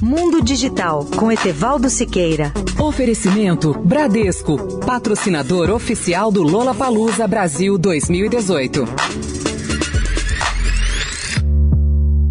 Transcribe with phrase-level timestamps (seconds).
[0.00, 2.52] Mundo Digital com Etevaldo Siqueira.
[2.78, 8.84] Oferecimento Bradesco, patrocinador oficial do Lola Palusa Brasil 2018.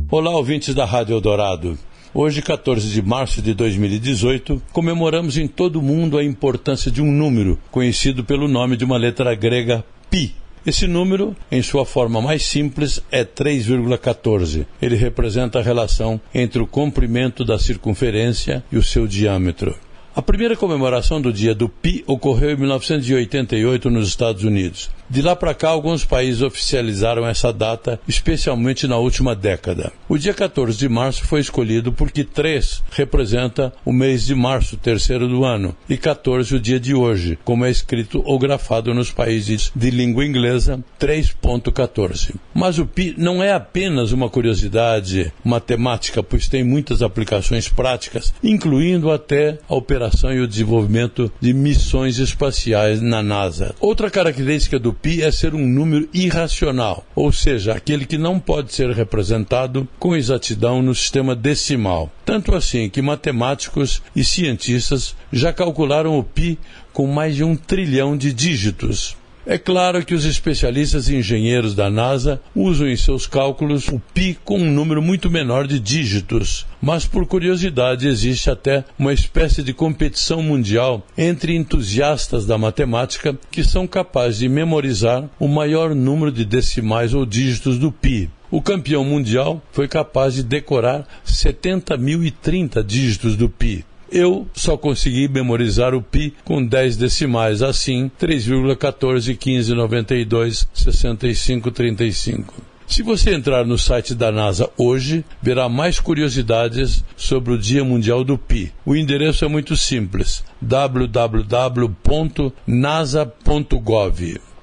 [0.09, 1.77] Olá, ouvintes da Rádio Eldorado.
[2.13, 7.11] Hoje, 14 de março de 2018, comemoramos em todo o mundo a importância de um
[7.11, 10.33] número, conhecido pelo nome de uma letra grega pi.
[10.65, 14.65] Esse número, em sua forma mais simples, é 3,14.
[14.81, 19.75] Ele representa a relação entre o comprimento da circunferência e o seu diâmetro.
[20.15, 24.89] A primeira comemoração do dia do Pi ocorreu em 1988 nos Estados Unidos.
[25.09, 29.93] De lá para cá, alguns países oficializaram essa data, especialmente na última década.
[30.09, 35.29] O dia 14 de março foi escolhido porque 3 representa o mês de março, terceiro
[35.29, 39.71] do ano, e 14 o dia de hoje, como é escrito ou grafado nos países
[39.73, 42.35] de língua inglesa, 3.14.
[42.53, 49.09] Mas o pi não é apenas uma curiosidade matemática, pois tem muitas aplicações práticas, incluindo
[49.09, 53.73] até a operação e o desenvolvimento de missões espaciais na NASA.
[53.79, 58.73] Outra característica do pi é ser um número irracional, ou seja, aquele que não pode
[58.73, 62.11] ser representado com exatidão no sistema decimal.
[62.25, 66.57] Tanto assim que matemáticos e cientistas já calcularam o pi
[66.91, 69.15] com mais de um trilhão de dígitos.
[69.49, 74.37] É claro que os especialistas e engenheiros da NASA usam em seus cálculos o pi
[74.43, 79.71] com um número muito menor de dígitos, mas por curiosidade existe até uma espécie de
[79.71, 86.43] competição mundial entre entusiastas da matemática que são capazes de memorizar o maior número de
[86.43, 88.29] decimais ou dígitos do pi.
[88.51, 93.85] O campeão mundial foi capaz de decorar 70.030 dígitos do pi.
[94.11, 102.53] Eu só consegui memorizar o pi com 10 decimais, assim 3,14, 15, 92, 65, 35.
[102.87, 108.23] Se você entrar no site da NASA hoje, verá mais curiosidades sobre o Dia Mundial
[108.23, 108.71] do Pi.
[108.85, 111.97] O endereço é muito simples: www.nasa.gov.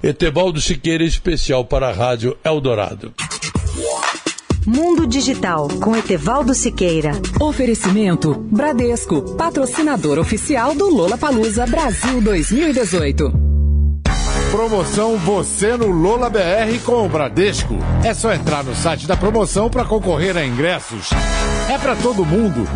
[0.03, 3.15] Etevaldo Siqueira, especial para a Rádio Eldorado.
[4.67, 7.13] Mundo Digital com Etevaldo Siqueira.
[7.39, 13.31] Oferecimento Bradesco, patrocinador oficial do Lola Palusa Brasil 2018.
[14.51, 17.77] Promoção Você no Lola BR com o Bradesco.
[18.03, 21.11] É só entrar no site da promoção para concorrer a ingressos.
[21.71, 22.67] É para todo mundo.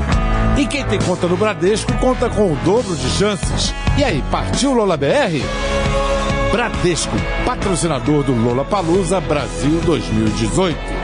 [0.59, 3.73] E quem tem conta no Bradesco conta com o dobro de chances.
[3.97, 5.41] E aí, partiu Lola BR?
[6.53, 7.17] Bradesco,
[7.47, 10.98] patrocinador do Lola Palusa Brasil 2018.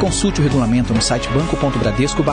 [0.00, 2.30] Consulte o regulamento no site banco.bradesco br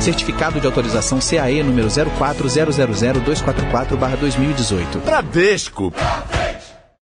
[0.00, 4.98] Certificado de autorização CAE número 04000244 2018.
[5.00, 5.92] Bradesco.